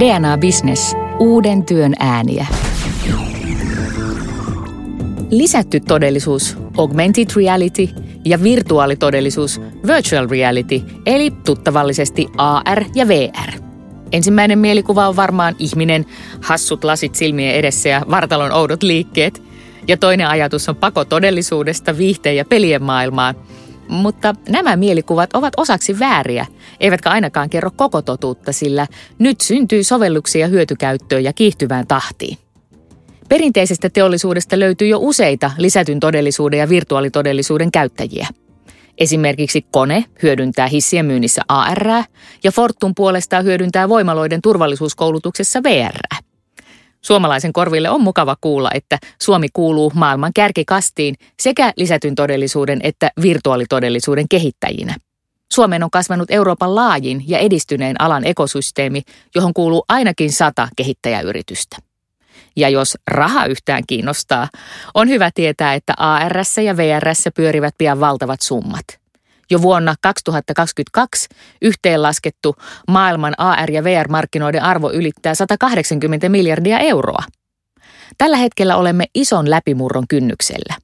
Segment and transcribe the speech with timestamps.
[0.00, 0.96] DNA Business.
[1.18, 2.46] Uuden työn ääniä.
[5.30, 7.88] Lisätty todellisuus, augmented reality
[8.24, 13.52] ja virtuaalitodellisuus, virtual reality, eli tuttavallisesti AR ja VR.
[14.12, 16.06] Ensimmäinen mielikuva on varmaan ihminen,
[16.42, 19.42] hassut lasit silmien edessä ja vartalon oudot liikkeet.
[19.88, 23.34] Ja toinen ajatus on pako todellisuudesta, viihteen ja pelien maailmaan–
[23.90, 26.46] mutta nämä mielikuvat ovat osaksi vääriä,
[26.80, 28.86] eivätkä ainakaan kerro koko totuutta, sillä
[29.18, 32.38] nyt syntyy sovelluksia hyötykäyttöön ja kiihtyvään tahtiin.
[33.28, 38.28] Perinteisestä teollisuudesta löytyy jo useita lisätyn todellisuuden ja virtuaalitodellisuuden käyttäjiä.
[38.98, 41.88] Esimerkiksi Kone hyödyntää hissien myynnissä AR
[42.44, 46.24] ja Fortum puolestaan hyödyntää voimaloiden turvallisuuskoulutuksessa VR.
[47.02, 54.26] Suomalaisen korville on mukava kuulla, että Suomi kuuluu maailman kärkikastiin sekä lisätyn todellisuuden että virtuaalitodellisuuden
[54.30, 54.94] kehittäjinä.
[55.52, 59.02] Suomeen on kasvanut Euroopan laajin ja edistyneen alan ekosysteemi,
[59.34, 61.76] johon kuuluu ainakin sata kehittäjäyritystä.
[62.56, 64.48] Ja jos raha yhtään kiinnostaa,
[64.94, 68.84] on hyvä tietää, että AR ja VR pyörivät pian valtavat summat–
[69.50, 71.28] jo vuonna 2022
[71.62, 72.56] yhteenlaskettu
[72.88, 77.24] maailman AR- ja VR-markkinoiden arvo ylittää 180 miljardia euroa.
[78.18, 80.74] Tällä hetkellä olemme ison läpimurron kynnyksellä.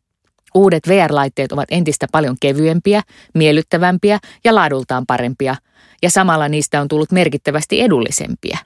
[0.54, 3.02] Uudet VR-laitteet ovat entistä paljon kevyempiä,
[3.34, 5.56] miellyttävämpiä ja laadultaan parempia,
[6.02, 8.58] ja samalla niistä on tullut merkittävästi edullisempia.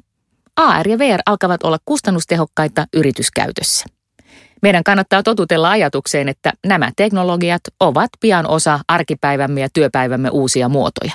[0.57, 3.87] AR ja VR alkavat olla kustannustehokkaita yrityskäytössä.
[4.63, 11.13] Meidän kannattaa totutella ajatukseen, että nämä teknologiat ovat pian osa arkipäivämme ja työpäivämme uusia muotoja.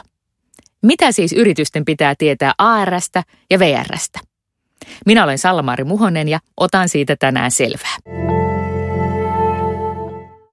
[0.81, 4.19] Mitä siis yritysten pitää tietää ARstä ja VRstä?
[5.05, 7.97] Minä olen Sallamaari Muhonen ja otan siitä tänään selvää.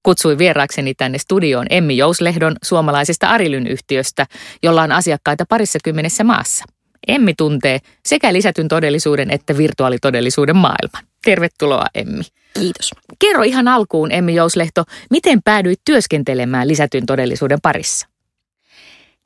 [0.02, 4.26] Kutsuin vieraakseni tänne studioon Emmi Jouslehdon suomalaisesta Arilyn yhtiöstä,
[4.62, 6.64] jolla on asiakkaita parissa kymmenessä maassa.
[7.08, 11.04] Emmi tuntee sekä lisätyn todellisuuden että virtuaalitodellisuuden maailman.
[11.24, 12.22] Tervetuloa Emmi.
[12.54, 12.90] Kiitos.
[13.18, 18.06] Kerro ihan alkuun, Emmi Jouslehto, miten päädyit työskentelemään lisätyn todellisuuden parissa?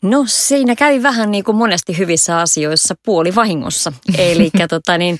[0.03, 3.93] No siinä kävi vähän niin kuin monesti hyvissä asioissa puoli vahingossa.
[4.19, 5.19] Eli tota niin,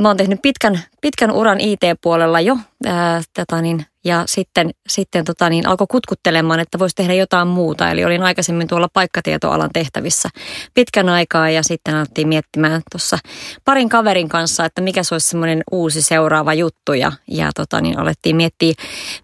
[0.00, 5.48] mä oon tehnyt pitkän, pitkän uran IT-puolella jo ää, tota niin, ja sitten, sitten tota
[5.48, 7.90] niin, alkoi kutkuttelemaan, että voisi tehdä jotain muuta.
[7.90, 10.28] Eli olin aikaisemmin tuolla paikkatietoalan tehtävissä
[10.74, 13.18] pitkän aikaa ja sitten alettiin miettimään tuossa
[13.64, 16.92] parin kaverin kanssa, että mikä se olisi semmoinen uusi seuraava juttu.
[16.92, 18.74] Ja, ja tota niin, alettiin miettiä,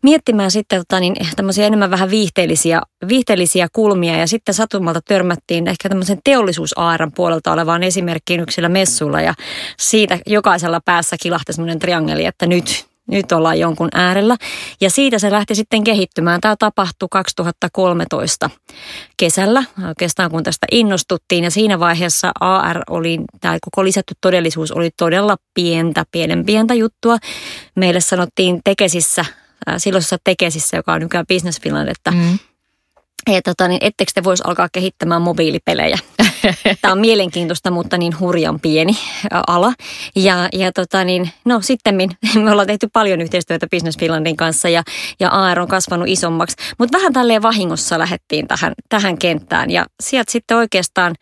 [0.03, 5.89] miettimään sitten tota niin, tämmöisiä enemmän vähän viihteellisiä, viihteellisiä kulmia ja sitten satumalta törmättiin ehkä
[5.89, 9.35] tämmöisen teollisuusaaran puolelta olevaan esimerkkiin yksillä messuilla ja
[9.79, 14.37] siitä jokaisella päässä kilahti semmoinen triangeli, että nyt, nyt ollaan jonkun äärellä.
[14.81, 16.41] Ja siitä se lähti sitten kehittymään.
[16.41, 18.51] Tämä tapahtui 2013
[19.17, 21.45] kesällä, oikeastaan kun tästä innostuttiin.
[21.45, 27.17] Ja siinä vaiheessa AR oli, tämä koko lisätty todellisuus oli todella pientä, pienen pientä juttua.
[27.75, 29.25] Meille sanottiin Tekesissä,
[29.77, 32.39] silloisessa Tekesissä, joka on nykyään Business Finland, että mm
[33.27, 35.99] että tota, niin ettekö te voisi alkaa kehittämään mobiilipelejä.
[36.81, 38.93] Tämä on mielenkiintoista, mutta niin hurjan pieni
[39.47, 39.73] ala.
[40.17, 41.95] Ja, ja tota niin, no sitten
[42.43, 44.83] me ollaan tehty paljon yhteistyötä Business Finlandin kanssa ja,
[45.21, 46.57] ja AR on kasvanut isommaksi.
[46.79, 51.15] Mutta vähän tälleen vahingossa lähdettiin tähän, tähän kenttään ja sieltä sitten oikeastaan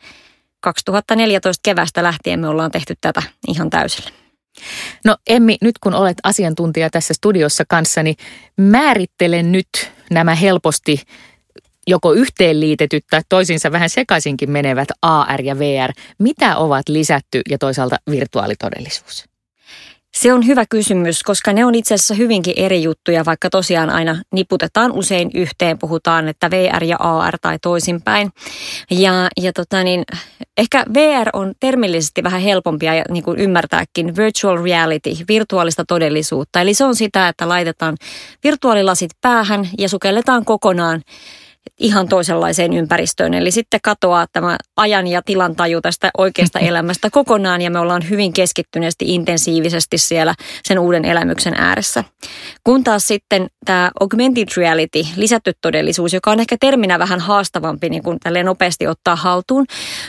[0.60, 4.10] 2014 kevästä lähtien me ollaan tehty tätä ihan täysillä.
[5.04, 8.14] No Emmi, nyt kun olet asiantuntija tässä studiossa kanssani,
[8.56, 9.68] määrittele nyt
[10.10, 11.02] nämä helposti
[11.86, 15.92] joko yhteenliitetyt tai toisiinsa vähän sekaisinkin menevät AR ja VR.
[16.18, 19.30] Mitä ovat lisätty ja toisaalta virtuaalitodellisuus?
[20.14, 24.22] Se on hyvä kysymys, koska ne on itse asiassa hyvinkin eri juttuja, vaikka tosiaan aina
[24.32, 28.30] niputetaan usein yhteen, puhutaan, että VR ja AR tai toisinpäin.
[28.90, 30.04] Ja, ja tota niin,
[30.58, 36.60] ehkä VR on termillisesti vähän helpompia ja niin kuin ymmärtääkin virtual reality, virtuaalista todellisuutta.
[36.60, 37.96] Eli se on sitä, että laitetaan
[38.44, 41.02] virtuaalilasit päähän ja sukelletaan kokonaan
[41.80, 43.34] ihan toisenlaiseen ympäristöön.
[43.34, 48.10] Eli sitten katoaa tämä ajan ja tilan taju tästä oikeasta elämästä kokonaan ja me ollaan
[48.10, 50.34] hyvin keskittyneesti intensiivisesti siellä
[50.64, 52.04] sen uuden elämyksen ääressä.
[52.64, 58.02] Kun taas sitten tämä augmented reality, lisätty todellisuus, joka on ehkä terminä vähän haastavampi niin
[58.02, 59.66] kuin tälleen nopeasti ottaa haltuun,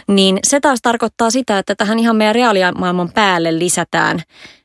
[0.07, 4.21] niin se taas tarkoittaa sitä, että tähän ihan meidän reaalimaailman päälle lisätään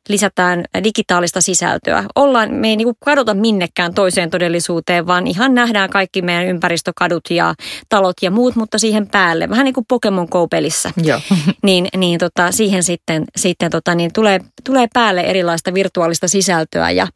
[0.08, 2.05] lisätään digitaalista sisältöä.
[2.14, 7.31] Ollaan, me ei niin kuin kadota minnekään toiseen todellisuuteen, vaan ihan nähdään kaikki meidän ympäristökadut
[7.31, 7.55] ja
[7.88, 11.20] talot ja muut, mutta siihen päälle, vähän niin kuin Pokemon Go-pelissä, Joo.
[11.62, 17.06] niin, niin tota, siihen sitten, sitten tota, niin tulee, tulee päälle erilaista virtuaalista sisältöä ja,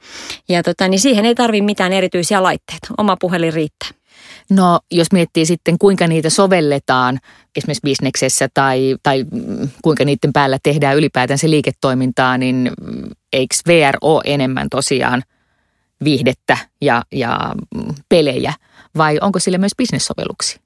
[0.49, 2.89] ja tota, niin siihen ei tarvitse mitään erityisiä laitteita.
[2.99, 4.00] Oma puhelin riittää.
[4.50, 7.19] No jos miettii sitten kuinka niitä sovelletaan
[7.56, 9.25] esimerkiksi bisneksessä tai, tai
[9.82, 12.70] kuinka niiden päällä tehdään ylipäätään se liiketoimintaa, niin
[13.32, 15.22] eikö VR ole enemmän tosiaan
[16.05, 17.55] viihdettä ja, ja
[18.08, 18.52] pelejä
[18.96, 20.61] vai onko sillä myös bisnessovelluksia?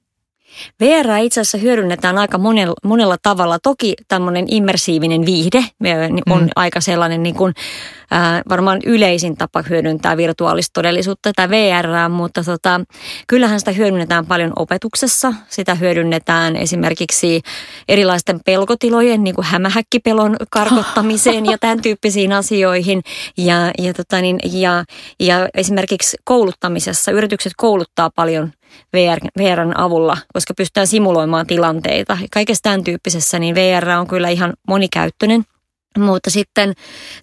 [0.79, 3.59] VR itse asiassa hyödynnetään aika monella, monella tavalla.
[3.59, 5.65] Toki tämmöinen immersiivinen viihde
[6.29, 6.49] on mm.
[6.55, 7.53] aika sellainen niin kuin,
[8.49, 12.81] varmaan yleisin tapa hyödyntää virtuaalista todellisuutta tai VR, mutta tota,
[13.27, 15.33] kyllähän sitä hyödynnetään paljon opetuksessa.
[15.49, 17.41] Sitä hyödynnetään esimerkiksi
[17.89, 23.01] erilaisten pelkotilojen, niin kuin hämähäkkipelon karkottamiseen ja tämän tyyppisiin asioihin.
[23.37, 24.83] Ja, ja, tota niin, ja,
[25.19, 27.11] ja esimerkiksi kouluttamisessa.
[27.11, 28.51] Yritykset kouluttaa paljon–
[28.93, 32.17] VR, VRn avulla, koska pystytään simuloimaan tilanteita.
[32.31, 35.45] Kaikessa tämän tyyppisessä niin VR on kyllä ihan monikäyttöinen–
[35.97, 36.73] mutta sitten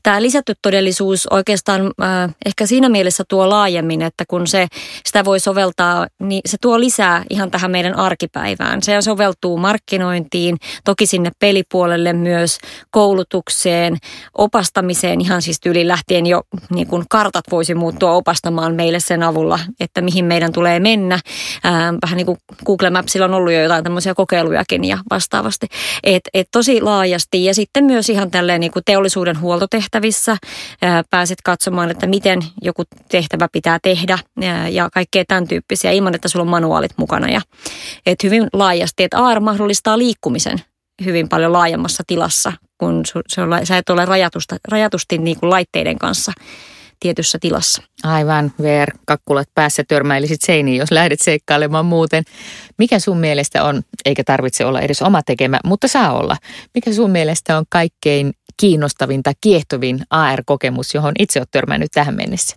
[0.02, 4.66] tämä lisätty todellisuus oikeastaan äh, ehkä siinä mielessä tuo laajemmin, että kun se,
[5.06, 8.82] sitä voi soveltaa, niin se tuo lisää ihan tähän meidän arkipäivään.
[8.82, 12.58] Se soveltuu markkinointiin, toki sinne pelipuolelle myös,
[12.90, 13.96] koulutukseen,
[14.38, 19.58] opastamiseen, ihan siis yli lähtien jo niin kuin kartat voisi muuttua opastamaan meille sen avulla,
[19.80, 21.14] että mihin meidän tulee mennä.
[21.14, 21.72] Äh,
[22.02, 25.66] vähän niin kuin Google Mapsilla on ollut jo jotain tämmöisiä kokeilujakin ja vastaavasti.
[26.04, 30.36] Et, et tosi laajasti ja sitten myös ihan tälleen niin kuin teollisuuden huoltotehtävissä.
[31.10, 34.18] Pääset katsomaan, että miten joku tehtävä pitää tehdä
[34.70, 37.28] ja kaikkea tämän tyyppisiä ilman, että sulla on manuaalit mukana.
[37.28, 37.40] Ja,
[38.06, 40.58] et hyvin laajasti, että AR mahdollistaa liikkumisen
[41.04, 43.02] hyvin paljon laajemmassa tilassa, kun
[43.64, 46.32] sä et ole rajatusta, rajatusti niin kuin laitteiden kanssa
[47.00, 47.82] tietyssä tilassa.
[48.02, 52.24] Aivan, VR-kakkulat päässä törmäilisit seiniin, jos lähdet seikkailemaan muuten.
[52.78, 56.36] Mikä sun mielestä on, eikä tarvitse olla edes oma tekemä, mutta saa olla.
[56.74, 62.56] Mikä sun mielestä on kaikkein kiinnostavin tai kiehtovin AR-kokemus, johon itse olet törmännyt tähän mennessä?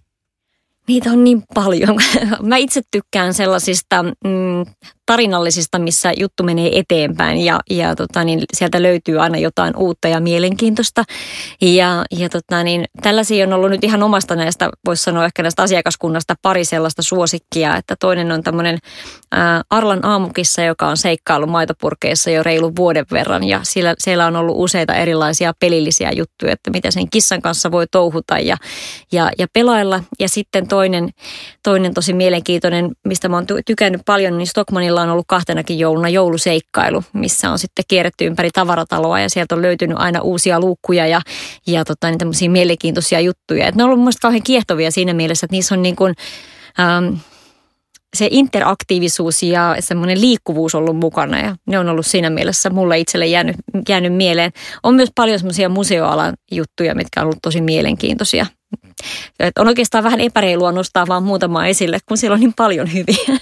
[0.87, 1.99] Niitä on niin paljon.
[2.41, 4.65] Mä itse tykkään sellaisista mm,
[5.05, 10.19] tarinallisista, missä juttu menee eteenpäin ja, ja tota, niin sieltä löytyy aina jotain uutta ja
[10.19, 11.03] mielenkiintoista.
[11.61, 15.63] Ja, ja tota, niin, tällaisia on ollut nyt ihan omasta näistä, voisi sanoa ehkä näistä
[15.63, 18.77] asiakaskunnasta pari sellaista suosikkia, että toinen on tämmöinen
[19.69, 24.55] Arlan aamukissa, joka on seikkailu maitopurkeissa jo reilu vuoden verran ja siellä, siellä on ollut
[24.59, 28.57] useita erilaisia pelillisiä juttuja, että mitä sen kissan kanssa voi touhuta ja,
[29.11, 30.03] ja, ja pelailla.
[30.19, 31.09] Ja sitten toinen,
[31.63, 36.09] toinen tosi mielenkiintoinen, mistä mä oon tykännyt paljon, niin Stockmanilla Meillä on ollut kahtenakin jouluna
[36.09, 41.21] jouluseikkailu, missä on sitten kierretty ympäri tavarataloa ja sieltä on löytynyt aina uusia luukkuja ja,
[41.67, 43.67] ja tota, niin tämmöisiä mielenkiintoisia juttuja.
[43.67, 46.13] Et ne on ollut mielestäni kauhean kiehtovia siinä mielessä, että niissä on niin kuin,
[46.79, 47.15] ähm,
[48.15, 53.25] se interaktiivisuus ja semmoinen liikkuvuus ollut mukana ja ne on ollut siinä mielessä mulle itselle
[53.25, 53.55] jäänyt,
[53.89, 54.51] jäänyt mieleen.
[54.83, 58.45] On myös paljon semmoisia museoalan juttuja, mitkä on ollut tosi mielenkiintoisia.
[59.39, 63.39] Et on oikeastaan vähän epäreilua nostaa vaan muutama esille, kun siellä on niin paljon hyviä.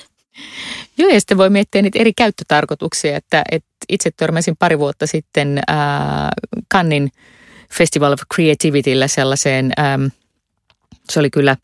[0.97, 5.57] Joo, ja sitten voi miettiä niitä eri käyttötarkoituksia, että, että itse törmäsin pari vuotta sitten
[5.69, 5.75] äh,
[6.67, 7.11] Kannin
[7.73, 10.05] Festival of Creativityllä sellaiseen, ähm,
[11.09, 11.57] se oli kyllä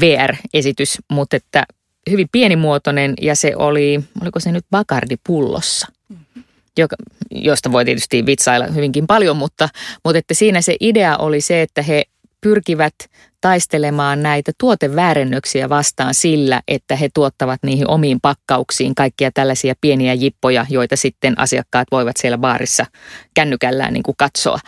[0.00, 1.64] VR-esitys, mutta että
[2.10, 6.44] hyvin pienimuotoinen ja se oli, oliko se nyt Bacardi-pullossa, mm-hmm.
[6.78, 6.96] joka,
[7.30, 9.68] josta voi tietysti vitsailla hyvinkin paljon, mutta,
[10.04, 12.04] mutta että siinä se idea oli se, että he
[12.40, 12.94] pyrkivät
[13.40, 20.66] taistelemaan näitä tuoteväärennöksiä vastaan sillä, että he tuottavat niihin omiin pakkauksiin kaikkia tällaisia pieniä jippoja,
[20.68, 22.86] joita sitten asiakkaat voivat siellä baarissa
[23.34, 24.58] kännykällään niin kuin katsoa.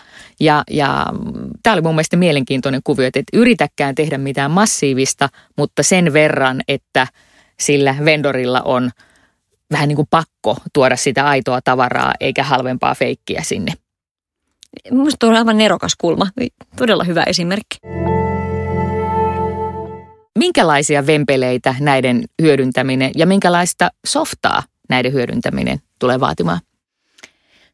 [0.41, 1.07] Ja, ja
[1.63, 6.61] tämä oli mun mielestä mielenkiintoinen kuvio, että et yritäkään tehdä mitään massiivista, mutta sen verran,
[6.69, 7.07] että
[7.61, 8.91] sillä vendorilla on
[9.73, 13.73] vähän niin kuin pakko tuoda sitä aitoa tavaraa eikä halvempaa feikkiä sinne.
[14.91, 16.27] Minusta on aivan nerokas kulma.
[16.77, 17.79] Todella hyvä esimerkki.
[20.39, 26.61] Minkälaisia vempeleitä näiden hyödyntäminen ja minkälaista softaa näiden hyödyntäminen tulee vaatimaan?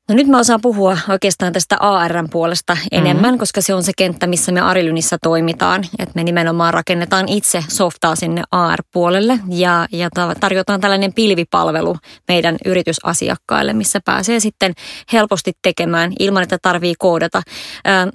[0.08, 3.38] No nyt mä osaan puhua oikeastaan tästä ARn puolesta enemmän, mm-hmm.
[3.38, 5.84] koska se on se kenttä, missä me Arilynissa toimitaan.
[5.98, 10.08] Että me nimenomaan rakennetaan itse softaa sinne AR-puolelle ja, ja
[10.40, 11.96] tarjotaan tällainen pilvipalvelu
[12.28, 14.72] meidän yritysasiakkaille, missä pääsee sitten
[15.12, 17.42] helposti tekemään ilman, että tarvii koodata.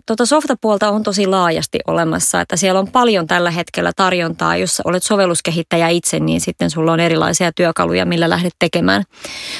[0.06, 4.58] Tota softapuolta on tosi laajasti olemassa, että siellä on paljon tällä hetkellä tarjontaa.
[4.58, 9.04] Jos olet sovelluskehittäjä itse, niin sitten sulla on erilaisia työkaluja, millä lähdet tekemään,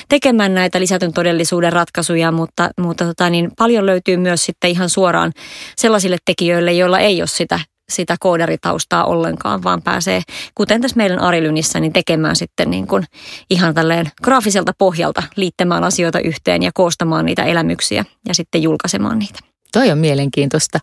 [0.10, 4.90] tekemään näitä lisätyn todellisuuden ratkaisuja ratkaisuja, mutta, mutta tota, niin paljon löytyy myös sitten ihan
[4.90, 5.32] suoraan
[5.78, 7.60] sellaisille tekijöille, joilla ei ole sitä
[7.90, 10.22] sitä koodaritaustaa ollenkaan, vaan pääsee,
[10.56, 13.04] kuten tässä meidän Arilynissä, niin tekemään sitten niin kuin
[13.50, 19.40] ihan tälleen graafiselta pohjalta liittämään asioita yhteen ja koostamaan niitä elämyksiä ja sitten julkaisemaan niitä.
[19.74, 20.80] Toi on mielenkiintoista.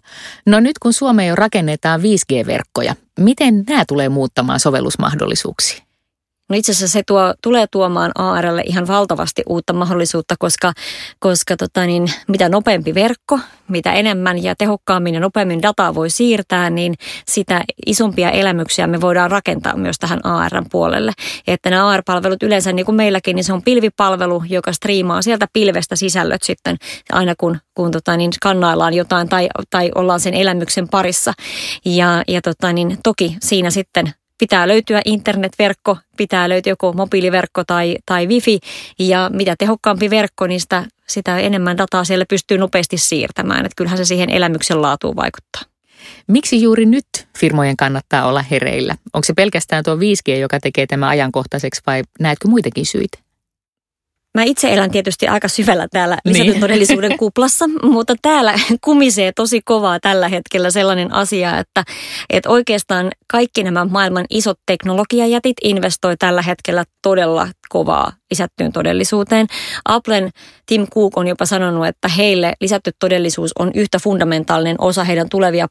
[0.46, 5.85] No nyt kun Suomeen jo rakennetaan 5G-verkkoja, miten nämä tulee muuttamaan sovellusmahdollisuuksia?
[6.48, 10.72] No itse asiassa se tuo, tulee tuomaan ARlle ihan valtavasti uutta mahdollisuutta, koska,
[11.18, 13.38] koska tota niin, mitä nopeampi verkko,
[13.68, 16.94] mitä enemmän ja tehokkaammin ja nopeammin dataa voi siirtää, niin
[17.28, 21.12] sitä isompia elämyksiä me voidaan rakentaa myös tähän ARn puolelle.
[21.46, 25.96] Että nämä AR-palvelut yleensä niin kuin meilläkin, niin se on pilvipalvelu, joka striimaa sieltä pilvestä
[25.96, 26.76] sisällöt sitten
[27.12, 31.32] aina kun, kun tota niin, skannaillaan jotain tai, tai ollaan sen elämyksen parissa.
[31.84, 37.96] Ja, ja tota niin, toki siinä sitten pitää löytyä internetverkko, pitää löytyä joko mobiiliverkko tai,
[38.06, 38.58] tai wifi
[38.98, 43.66] ja mitä tehokkaampi verkko, niin sitä, sitä enemmän dataa siellä pystyy nopeasti siirtämään.
[43.66, 45.62] Että kyllähän se siihen elämyksen laatuun vaikuttaa.
[46.26, 47.06] Miksi juuri nyt
[47.38, 48.96] firmojen kannattaa olla hereillä?
[49.12, 53.25] Onko se pelkästään tuo 5G, joka tekee tämä ajankohtaiseksi vai näetkö muitakin syitä?
[54.36, 56.32] Mä itse elän tietysti aika syvällä täällä niin.
[56.32, 57.64] lisätyn todellisuuden kuplassa,
[57.94, 61.84] mutta täällä kumisee tosi kovaa tällä hetkellä sellainen asia, että,
[62.30, 69.46] että oikeastaan kaikki nämä maailman isot teknologiajätit investoi tällä hetkellä todella kovaa lisättyyn todellisuuteen.
[69.84, 70.30] Applen
[70.66, 75.66] Tim Cook on jopa sanonut, että heille lisätty todellisuus on yhtä fundamentaalinen osa heidän tulevia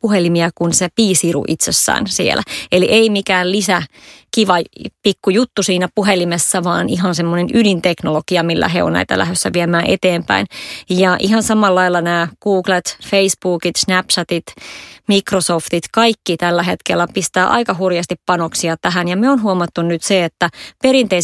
[0.00, 2.42] puhelimia kuin se piisiru itsessään siellä.
[2.72, 3.82] Eli ei mikään lisä
[4.34, 4.54] kiva
[5.02, 10.46] pikku juttu siinä puhelimessa, vaan ihan semmoinen ydinteknologia, millä he on näitä lähdössä viemään eteenpäin.
[10.90, 14.44] Ja ihan samalla lailla nämä Googlet, Facebookit, Snapchatit,
[15.08, 19.08] Microsoftit, kaikki tällä hetkellä pistää aika hurjasti panoksia tähän.
[19.08, 20.48] Ja me on huomattu nyt se, että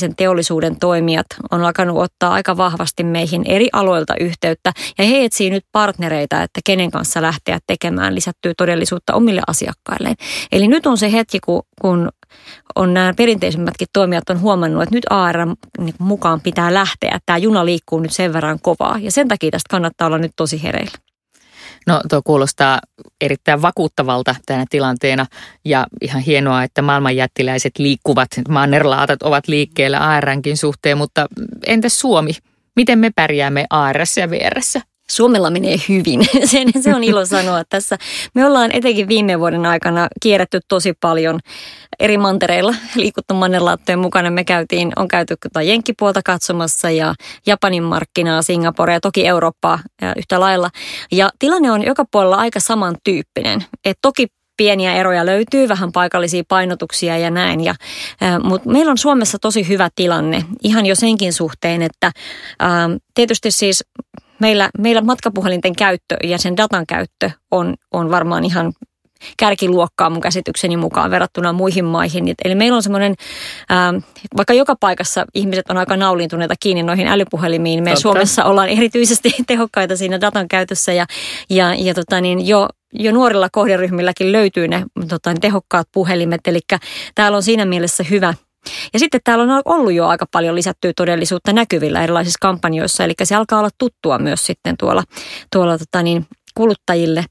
[0.07, 4.73] perinteisen teollisuuden toimijat on alkanut ottaa aika vahvasti meihin eri aloilta yhteyttä.
[4.99, 10.17] Ja he etsii nyt partnereita, että kenen kanssa lähteä tekemään lisättyä todellisuutta omille asiakkailleen.
[10.53, 12.09] Eli nyt on se hetki, kun, kun
[12.75, 15.47] on nämä perinteisemmätkin toimijat on huomannut, että nyt AR
[15.79, 17.19] niin mukaan pitää lähteä.
[17.27, 20.63] Tämä juna liikkuu nyt sen verran kovaa ja sen takia tästä kannattaa olla nyt tosi
[20.63, 21.06] hereillä.
[21.87, 22.81] No tuo kuulostaa
[23.21, 25.27] erittäin vakuuttavalta tänä tilanteena
[25.65, 31.27] ja ihan hienoa, että maailman jättiläiset liikkuvat, mannerlaatat ovat liikkeellä ARnkin suhteen, mutta
[31.67, 32.33] entäs Suomi?
[32.77, 34.81] Miten me pärjäämme ARS ja VRssä?
[35.11, 36.21] Suomella menee hyvin.
[36.51, 37.99] Sen, se on ilo sanoa tässä.
[38.35, 41.41] Me ollaan etenkin viime vuoden aikana kierretty tosi paljon
[41.99, 44.31] eri mantereilla, liikuttu mannerlaattojen mukana.
[44.31, 47.15] Me käytiin, on käyty tota Jenkkipuolta katsomassa ja
[47.47, 49.79] Japanin markkinaa, Singapore ja toki Eurooppaa
[50.17, 50.71] yhtä lailla.
[51.13, 53.65] Ja tilanne on joka puolella aika samantyyppinen.
[53.85, 57.65] Et toki pieniä eroja löytyy, vähän paikallisia painotuksia ja näin.
[57.65, 57.75] Ja,
[58.43, 62.13] Mutta meillä on Suomessa tosi hyvä tilanne ihan jo senkin suhteen, että
[63.15, 63.85] tietysti siis
[64.39, 68.73] meillä, meillä matkapuhelinten käyttö ja sen datan käyttö on, on varmaan ihan
[69.37, 72.35] kärkiluokkaa mun käsitykseni mukaan verrattuna muihin maihin.
[72.45, 73.15] Eli meillä on semmoinen,
[74.37, 78.01] vaikka joka paikassa ihmiset on aika naulintuneita kiinni noihin älypuhelimiin, me Totta.
[78.01, 81.07] Suomessa ollaan erityisesti tehokkaita siinä datan käytössä ja,
[81.51, 86.61] ja, ja tota niin, jo jo nuorilla kohderyhmilläkin löytyy ne tota, tehokkaat puhelimet, eli
[87.15, 88.35] täällä on siinä mielessä hyvä,
[88.93, 93.35] ja sitten täällä on ollut jo aika paljon lisättyä todellisuutta näkyvillä erilaisissa kampanjoissa, eli se
[93.35, 95.03] alkaa olla tuttua myös sitten tuolla,
[95.53, 97.25] tuolla tota niin, kuluttajille.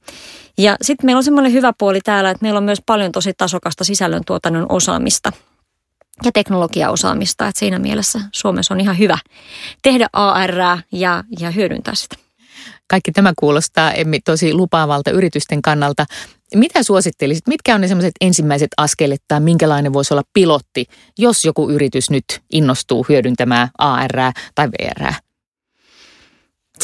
[0.58, 3.84] Ja sitten meillä on semmoinen hyvä puoli täällä, että meillä on myös paljon tosi tasokasta
[3.84, 5.32] sisällöntuotannon osaamista
[6.24, 7.48] ja teknologiaosaamista.
[7.48, 9.18] Että siinä mielessä Suomessa on ihan hyvä
[9.82, 10.56] tehdä AR
[10.92, 12.16] ja, ja hyödyntää sitä.
[12.88, 16.06] Kaikki tämä kuulostaa Emmi tosi lupaavalta yritysten kannalta.
[16.56, 17.48] Mitä suosittelisit?
[17.48, 20.86] Mitkä on ne sellaiset ensimmäiset askelet tai minkälainen voisi olla pilotti,
[21.18, 25.25] jos joku yritys nyt innostuu hyödyntämään AR tai VR?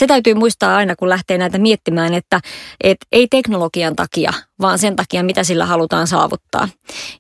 [0.02, 2.40] Se täytyy muistaa aina, kun lähtee näitä miettimään, että,
[2.84, 6.70] että ei teknologian takia, vaan sen takia, mitä sillä halutaan saavuttaa.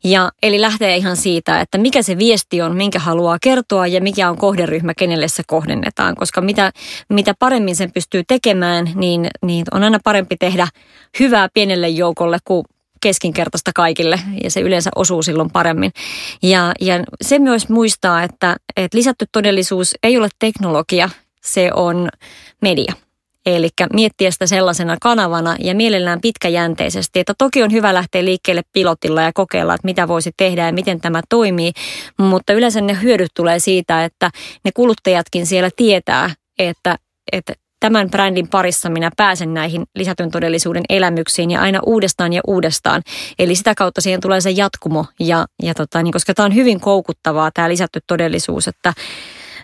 [0.03, 4.29] Ja, eli lähtee ihan siitä, että mikä se viesti on, minkä haluaa kertoa ja mikä
[4.29, 6.15] on kohderyhmä, kenelle se kohdennetaan.
[6.15, 6.71] Koska mitä,
[7.09, 10.67] mitä paremmin sen pystyy tekemään, niin, niin on aina parempi tehdä
[11.19, 12.65] hyvää pienelle joukolle kuin
[13.01, 15.91] keskinkertaista kaikille ja se yleensä osuu silloin paremmin.
[16.43, 21.09] Ja, ja se myös muistaa, että, että lisätty todellisuus ei ole teknologia,
[21.43, 22.09] se on
[22.61, 22.93] media.
[23.45, 29.21] Eli miettiä sitä sellaisena kanavana ja mielellään pitkäjänteisesti, että toki on hyvä lähteä liikkeelle pilotilla
[29.21, 31.71] ja kokeilla, että mitä voisi tehdä ja miten tämä toimii,
[32.17, 34.29] mutta yleensä ne hyödyt tulee siitä, että
[34.63, 36.29] ne kuluttajatkin siellä tietää,
[36.59, 36.97] että,
[37.31, 43.01] että tämän brändin parissa minä pääsen näihin lisätyn todellisuuden elämyksiin ja aina uudestaan ja uudestaan.
[43.39, 46.79] Eli sitä kautta siihen tulee se jatkumo ja, ja tota, niin koska tämä on hyvin
[46.79, 48.93] koukuttavaa tämä lisätty todellisuus, että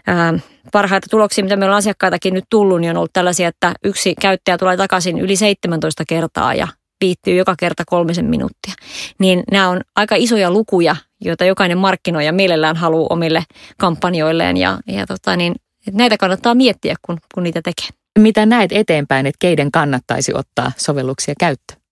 [0.08, 0.34] ää,
[0.72, 4.58] parhaita tuloksia, mitä meillä on asiakkaitakin nyt tullut, niin on ollut tällaisia, että yksi käyttäjä
[4.58, 6.68] tulee takaisin yli 17 kertaa ja
[7.02, 8.74] viittyy joka kerta kolmisen minuuttia.
[9.20, 13.44] Niin nämä on aika isoja lukuja, joita jokainen markkinoija mielellään haluaa omille
[13.78, 15.56] kampanjoilleen ja, ja tota niin,
[15.92, 17.88] näitä kannattaa miettiä, kun, kun niitä tekee.
[18.20, 21.87] Mitä näet eteenpäin, että keiden kannattaisi ottaa sovelluksia käyttöön?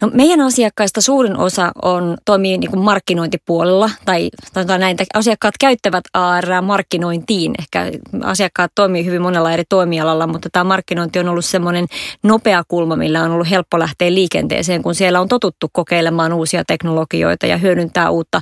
[0.00, 6.04] No meidän asiakkaista suurin osa on, toimii niin kuin markkinointipuolella tai, tai näitä asiakkaat käyttävät
[6.14, 7.54] AR markkinointiin.
[7.58, 7.92] Ehkä
[8.24, 11.86] asiakkaat toimii hyvin monella eri toimialalla, mutta tämä markkinointi on ollut semmoinen
[12.22, 17.46] nopea kulma, millä on ollut helppo lähteä liikenteeseen, kun siellä on totuttu kokeilemaan uusia teknologioita
[17.46, 18.40] ja hyödyntää uutta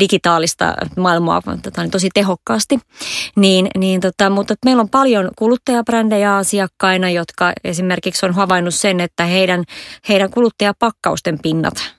[0.00, 2.78] digitaalista maailmaa tota, niin tosi tehokkaasti.
[3.36, 9.26] Niin, niin tota, mutta meillä on paljon kuluttajabrändejä asiakkaina, jotka esimerkiksi on havainnut sen, että
[9.26, 9.64] heidän,
[10.08, 10.30] heidän
[10.82, 11.94] kuluttajapakkausten pinnat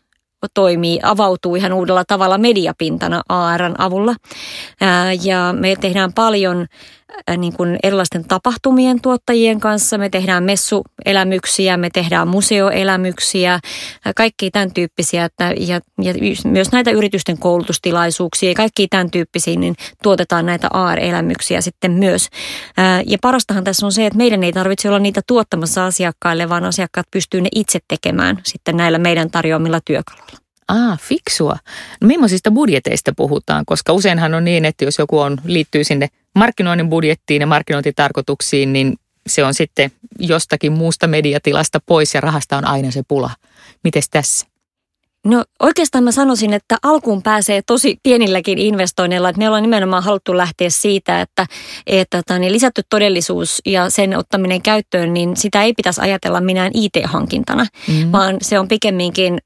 [0.53, 4.15] toimii, avautuu ihan uudella tavalla mediapintana ARn avulla.
[5.23, 6.67] Ja me tehdään paljon
[7.37, 9.97] niin kuin erilaisten tapahtumien tuottajien kanssa.
[9.97, 13.61] Me tehdään messuelämyksiä, me tehdään museoelämyksiä, äh,
[14.15, 16.13] kaikki tämän tyyppisiä että, ja, ja
[16.45, 22.27] myös näitä yritysten koulutustilaisuuksia ja kaikki tämän tyyppisiä, niin tuotetaan näitä AR-elämyksiä sitten myös.
[22.79, 26.63] Äh, ja parastahan tässä on se, että meidän ei tarvitse olla niitä tuottamassa asiakkaille, vaan
[26.63, 30.42] asiakkaat pystyy ne itse tekemään sitten näillä meidän tarjoamilla työkaluilla.
[30.67, 31.57] Ah, fiksua.
[32.01, 33.65] No millaisista budjeteista puhutaan?
[33.65, 38.97] Koska useinhan on niin, että jos joku on, liittyy sinne markkinoinnin budjettiin ja markkinointitarkoituksiin, niin
[39.27, 43.29] se on sitten jostakin muusta mediatilasta pois ja rahasta on aina se pula.
[43.83, 44.47] Mites tässä?
[45.25, 49.29] No oikeastaan mä sanoisin, että alkuun pääsee tosi pienilläkin investoinneilla.
[49.29, 51.45] Että me ollaan nimenomaan haluttu lähteä siitä, että,
[51.87, 56.71] että tota, niin lisätty todellisuus ja sen ottaminen käyttöön, niin sitä ei pitäisi ajatella minään
[56.73, 58.11] IT-hankintana, mm.
[58.11, 59.37] vaan se on pikemminkin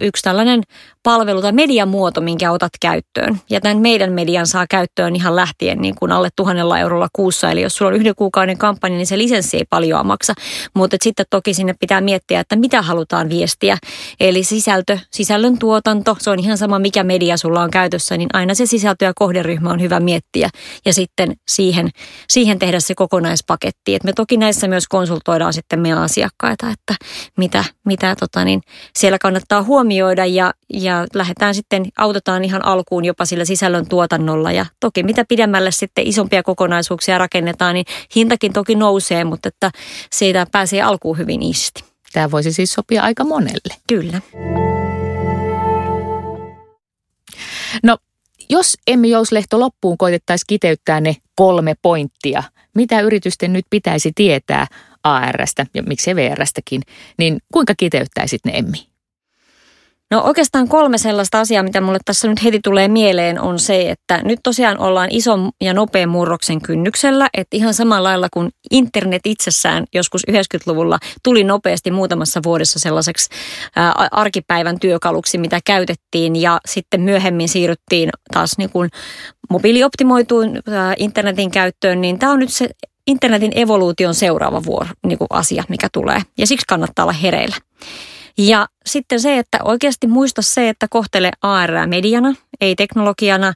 [0.00, 0.62] yksi tällainen
[1.02, 3.40] palvelu tai mediamuoto, minkä otat käyttöön.
[3.50, 7.50] Ja tämän meidän median saa käyttöön ihan lähtien niin kuin alle tuhannella eurolla kuussa.
[7.50, 10.34] Eli jos sulla on yhden kuukauden kampanja, niin se lisenssi ei paljon maksa.
[10.74, 13.78] Mutta sitten toki sinne pitää miettiä, että mitä halutaan viestiä.
[14.20, 18.54] Eli sisältö, sisällön tuotanto, se on ihan sama mikä media sulla on käytössä, niin aina
[18.54, 20.48] se sisältö ja kohderyhmä on hyvä miettiä.
[20.84, 21.90] Ja sitten siihen,
[22.28, 23.94] siihen tehdä se kokonaispaketti.
[23.94, 27.04] Et me toki näissä myös konsultoidaan sitten meidän asiakkaita, että
[27.36, 28.60] mitä, mitä tota niin,
[28.96, 34.52] siellä kannattaa huomioida ja, ja lähdetään sitten, autetaan ihan alkuun jopa sillä sisällön tuotannolla.
[34.52, 39.70] Ja toki mitä pidemmälle sitten isompia kokonaisuuksia rakennetaan, niin hintakin toki nousee, mutta että
[40.12, 41.84] siitä pääsee alkuun hyvin isti.
[42.12, 43.74] Tämä voisi siis sopia aika monelle.
[43.88, 44.20] Kyllä.
[47.82, 47.98] No,
[48.50, 52.42] jos Emmi Jouslehto loppuun koitettaisiin kiteyttää ne kolme pointtia,
[52.74, 54.66] mitä yritysten nyt pitäisi tietää
[55.02, 56.82] ARstä ja miksei VRstäkin,
[57.18, 58.95] niin kuinka kiteyttäisit ne Emmi?
[60.10, 64.20] No oikeastaan kolme sellaista asiaa, mitä mulle tässä nyt heti tulee mieleen, on se, että
[64.22, 69.84] nyt tosiaan ollaan ison ja nopean murroksen kynnyksellä, että ihan samalla lailla kuin internet itsessään
[69.94, 73.28] joskus 90-luvulla tuli nopeasti muutamassa vuodessa sellaiseksi
[74.10, 76.36] arkipäivän työkaluksi, mitä käytettiin.
[76.36, 78.90] Ja sitten myöhemmin siirryttiin taas niin kuin
[79.50, 80.62] mobiilioptimoituun
[80.96, 82.68] internetin käyttöön, niin tämä on nyt se
[83.06, 86.22] internetin evoluution seuraava vuoro, niin kuin asia, mikä tulee.
[86.38, 87.56] Ja siksi kannattaa olla hereillä.
[88.38, 93.52] Ja sitten se, että oikeasti muista se, että kohtele AR mediana, ei teknologiana.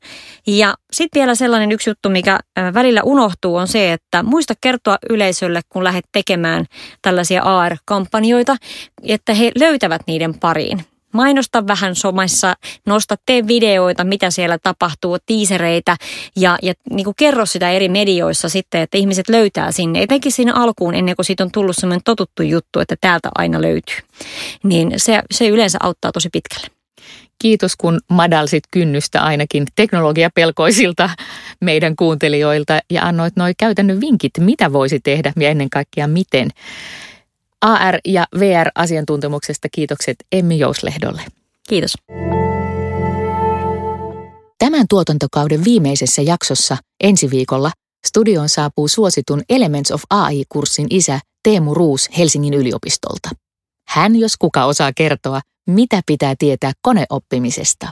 [0.47, 2.39] Ja sitten vielä sellainen yksi juttu, mikä
[2.75, 6.67] välillä unohtuu, on se, että muista kertoa yleisölle, kun lähdet tekemään
[7.03, 8.57] tällaisia AR-kampanjoita,
[9.03, 10.85] että he löytävät niiden pariin.
[11.13, 12.55] Mainosta vähän somassa,
[12.87, 15.97] nosta, tee videoita, mitä siellä tapahtuu, tiisereitä
[16.37, 20.03] ja, ja niin kuin kerro sitä eri medioissa sitten, että ihmiset löytää sinne.
[20.03, 23.97] Etenkin siinä alkuun, ennen kuin siitä on tullut sellainen totuttu juttu, että täältä aina löytyy.
[24.63, 26.67] Niin se, se yleensä auttaa tosi pitkälle.
[27.39, 31.11] Kiitos, kun madalsit kynnystä ainakin teknologiapelkoisilta
[31.61, 36.49] meidän kuuntelijoilta ja annoit noin käytännön vinkit, mitä voisi tehdä ja ennen kaikkea miten.
[37.67, 41.23] AR- ja VR-asiantuntemuksesta kiitokset Emmi Jouslehdolle.
[41.69, 41.95] Kiitos.
[44.59, 47.71] Tämän tuotantokauden viimeisessä jaksossa ensi viikolla
[48.07, 53.31] studioon saapuu suositun Elements of AI-kurssin isä Teemu Ruus Helsingin yliopistolta.
[53.89, 57.91] Hän, jos kuka osaa kertoa, mitä pitää tietää koneoppimisesta.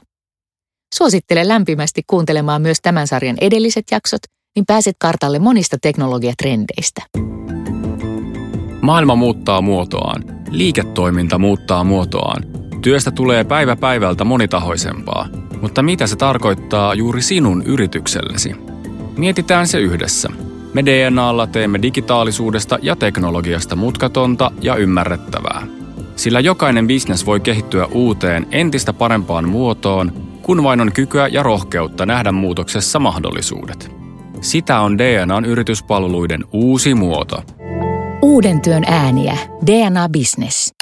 [0.95, 4.21] Suosittelen lämpimästi kuuntelemaan myös tämän sarjan edelliset jaksot,
[4.57, 7.03] niin pääset kartalle monista teknologiatrendeistä.
[8.81, 10.25] Maailma muuttaa muotoaan.
[10.51, 12.43] Liiketoiminta muuttaa muotoaan.
[12.83, 15.29] Työstä tulee päivä päivältä monitahoisempaa.
[15.63, 18.55] Mutta mitä se tarkoittaa juuri sinun yrityksellesi?
[19.17, 20.29] Mietitään se yhdessä.
[20.75, 25.67] Me DNAlla teemme digitaalisuudesta ja teknologiasta mutkatonta ja ymmärrettävää.
[26.17, 30.13] Sillä jokainen bisnes voi kehittyä uuteen entistä parempaan muotoon,
[30.43, 33.91] kun vain on kykyä ja rohkeutta nähdä muutoksessa mahdollisuudet.
[34.41, 37.43] Sitä on DNAn yrityspalveluiden uusi muoto–
[38.29, 39.39] Uuden työn ääniä.
[39.67, 40.78] DNA Business.